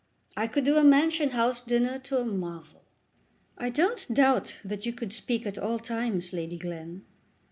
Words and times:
I 0.35 0.47
could 0.47 0.63
do 0.63 0.77
a 0.77 0.83
Mansion 0.83 1.29
House 1.29 1.61
dinner 1.61 1.99
to 1.99 2.17
a 2.17 2.25
marvel!" 2.25 2.81
"I 3.55 3.69
don't 3.69 4.11
doubt 4.11 4.59
that 4.65 4.83
you 4.83 4.93
could 4.93 5.13
speak 5.13 5.45
at 5.45 5.59
all 5.59 5.77
times, 5.77 6.33
Lady 6.33 6.57
Glen." 6.57 7.05